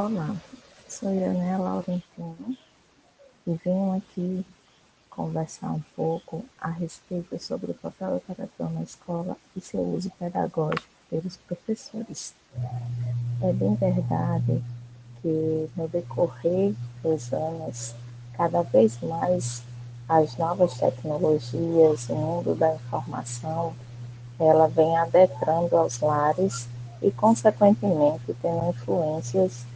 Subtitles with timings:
[0.00, 0.32] Olá,
[0.86, 2.56] sou Ionel Laurentino
[3.44, 4.46] e venho aqui
[5.10, 10.08] conversar um pouco a respeito sobre o papel do tradutor na escola e seu uso
[10.16, 12.32] pedagógico pelos professores.
[13.42, 14.62] É bem verdade
[15.20, 17.92] que no decorrer dos anos,
[18.34, 19.64] cada vez mais
[20.08, 23.74] as novas tecnologias, o mundo da informação,
[24.38, 26.68] ela vem adentrando aos lares
[27.02, 29.66] e, consequentemente, tendo influências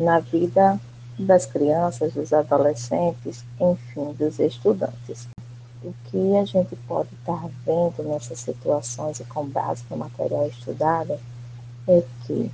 [0.00, 0.80] na vida
[1.18, 5.28] das crianças, dos adolescentes, enfim, dos estudantes.
[5.84, 11.18] O que a gente pode estar vendo nessas situações e com base no material estudado
[11.86, 12.50] é que,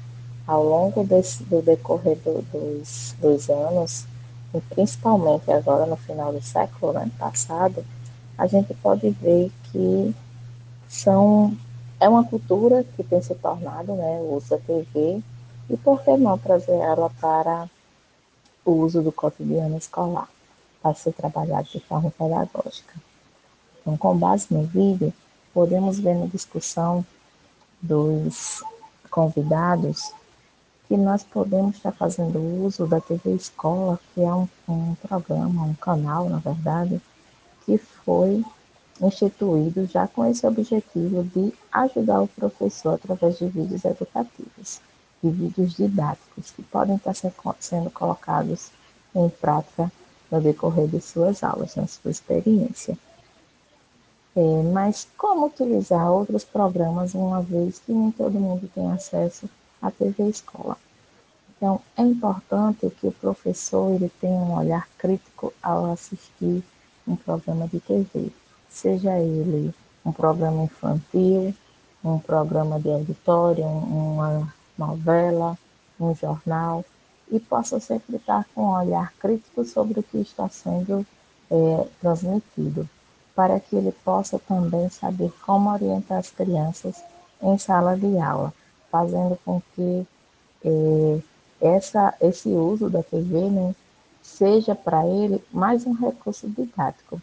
[0.46, 4.06] ao longo desse, do decorrer do, dos, dos anos,
[4.52, 7.84] e principalmente agora no final do século né, passado,
[8.36, 10.14] a gente pode ver que
[10.88, 11.56] são,
[12.00, 15.22] é uma cultura que tem se tornado né, o uso da TV,
[15.68, 17.68] e por que não trazer ela para
[18.64, 20.28] o uso do cotidiano escolar,
[20.82, 22.94] para ser trabalhado de forma pedagógica.
[23.80, 25.12] Então, com base no vídeo,
[25.52, 27.04] podemos ver na discussão
[27.80, 28.62] dos
[29.10, 30.12] convidados
[30.88, 35.74] que nós podemos estar fazendo uso da TV Escola, que é um, um programa, um
[35.74, 37.00] canal, na verdade,
[37.64, 38.44] que foi
[39.00, 44.80] instituído já com esse objetivo de ajudar o professor através de vídeos educativos
[45.22, 47.14] e vídeos didáticos que podem estar
[47.58, 48.70] sendo colocados
[49.14, 49.90] em prática
[50.30, 52.98] no decorrer de suas aulas, na sua experiência.
[54.36, 59.48] É, mas como utilizar outros programas, uma vez que nem todo mundo tem acesso
[59.80, 60.76] à TV Escola?
[61.56, 66.62] Então, é importante que o professor ele tenha um olhar crítico ao assistir
[67.08, 68.30] um programa de TV,
[68.68, 69.74] seja ele
[70.04, 71.54] um programa infantil,
[72.04, 75.58] um programa de auditório, uma novela,
[75.98, 76.84] um jornal,
[77.30, 81.04] e possa sempre estar com um olhar crítico sobre o que está sendo
[81.50, 82.88] é, transmitido,
[83.34, 87.02] para que ele possa também saber como orientar as crianças
[87.42, 88.52] em sala de aula,
[88.90, 90.06] fazendo com que
[90.64, 91.20] é,
[91.60, 93.74] essa, esse uso da TV né,
[94.22, 97.20] seja para ele mais um recurso didático,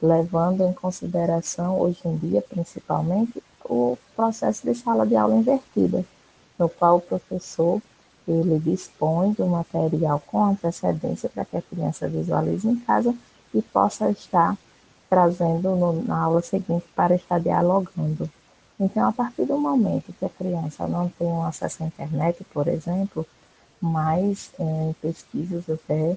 [0.00, 6.04] levando em consideração, hoje em dia, principalmente, o processo de sala de aula invertida
[6.58, 7.80] no qual o professor
[8.26, 13.14] ele dispõe do material com antecedência para que a criança visualize em casa
[13.54, 14.56] e possa estar
[15.08, 18.28] trazendo no, na aula seguinte para estar dialogando.
[18.78, 23.24] Então, a partir do momento que a criança não tem acesso à internet, por exemplo,
[23.80, 26.16] mas em pesquisas até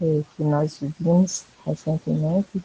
[0.00, 2.62] é, que nós vimos recentemente,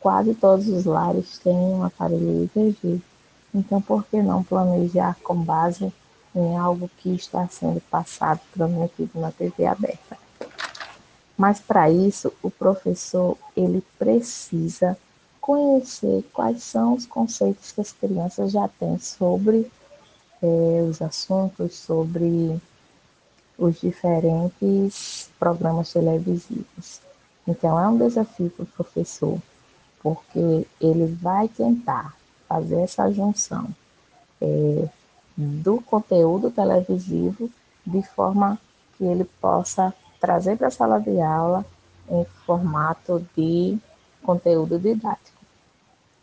[0.00, 3.00] quase todos os lares têm um aparelho ITG.
[3.54, 5.92] Então, por que não planejar com base
[6.34, 10.16] em algo que está sendo passado, transmitido na TV aberta.
[11.36, 14.96] Mas para isso, o professor ele precisa
[15.40, 19.70] conhecer quais são os conceitos que as crianças já têm sobre
[20.42, 22.60] é, os assuntos, sobre
[23.58, 27.00] os diferentes programas televisivos.
[27.46, 29.38] Então, é um desafio para o professor,
[30.02, 32.14] porque ele vai tentar
[32.48, 33.74] fazer essa junção
[34.40, 34.88] é,
[35.40, 37.50] do conteúdo televisivo
[37.86, 38.58] de forma
[38.96, 41.64] que ele possa trazer para a sala de aula
[42.10, 43.78] em formato de
[44.22, 45.40] conteúdo didático.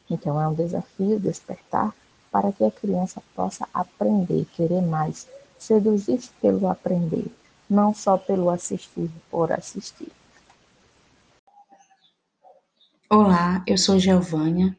[0.10, 1.94] Então, é um desafio despertar
[2.32, 7.26] para que a criança possa aprender, querer mais, seduzir-se pelo aprender,
[7.68, 10.12] não só pelo assistir por assistir.
[13.10, 14.78] Olá, eu sou Giovânia.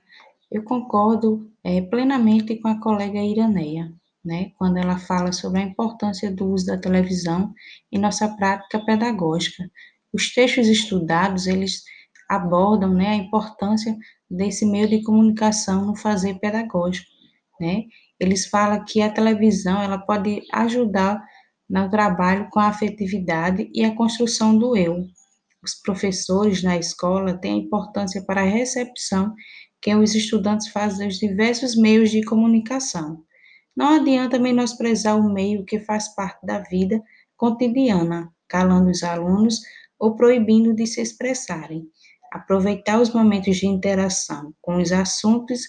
[0.51, 3.93] Eu concordo é, plenamente com a colega Iraneia
[4.25, 7.53] né, quando ela fala sobre a importância do uso da televisão
[7.93, 9.71] em nossa prática pedagógica.
[10.13, 11.83] Os textos estudados, eles
[12.29, 13.97] abordam, né, a importância
[14.31, 17.09] desse meio de comunicação no fazer pedagógico,
[17.61, 17.85] né?
[18.21, 21.23] Eles falam que a televisão, ela pode ajudar
[21.69, 25.07] no trabalho com a afetividade e a construção do eu.
[25.63, 29.35] Os professores na escola têm importância para a recepção
[29.81, 33.25] que os estudantes fazem dos diversos meios de comunicação.
[33.79, 37.01] Não adianta menosprezar o meio que faz parte da vida
[37.37, 39.61] cotidiana, calando os alunos
[39.97, 41.89] ou proibindo de se expressarem.
[42.33, 45.61] Aproveitar os momentos de interação com os assuntos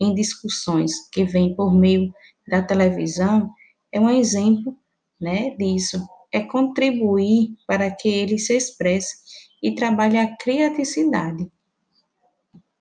[0.00, 2.10] em discussões que vêm por meio
[2.48, 3.50] da televisão
[3.92, 4.74] é um exemplo
[5.20, 6.02] né, disso.
[6.32, 9.18] É contribuir para que ele se expresse
[9.62, 11.46] e trabalhe a criaticidade.